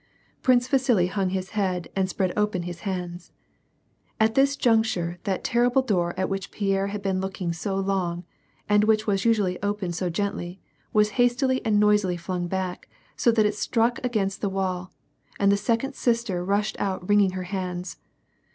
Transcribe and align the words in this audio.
Prince 0.41 0.67
Vasili 0.67 1.05
hung 1.05 1.29
his 1.29 1.51
head 1.51 1.87
and 1.95 2.09
spread 2.09 2.33
open 2.35 2.63
his 2.63 2.79
hands. 2.79 3.31
At 4.19 4.33
this 4.33 4.55
juncture, 4.55 5.19
that 5.25 5.43
terrible 5.43 5.83
door 5.83 6.15
at 6.19 6.27
which 6.27 6.49
Pierre 6.49 6.87
had 6.87 7.03
been 7.03 7.21
looking 7.21 7.53
so 7.53 7.75
long, 7.75 8.23
and 8.67 8.85
which 8.85 9.05
was 9.05 9.25
usually 9.25 9.61
opened 9.61 9.93
so 9.93 10.09
gently, 10.09 10.59
was 10.91 11.11
hastily 11.21 11.63
and 11.63 11.79
noisily 11.79 12.17
flung 12.17 12.47
back, 12.47 12.89
so 13.15 13.31
that 13.31 13.45
it 13.45 13.53
struck 13.53 14.03
against 14.03 14.41
the 14.41 14.49
wall, 14.49 14.91
and 15.39 15.51
the 15.51 15.55
second 15.55 15.93
sister 15.93 16.43
rushed 16.43 16.75
out 16.79 17.07
wringing 17.07 17.33
her 17.33 17.43
hands. 17.43 17.97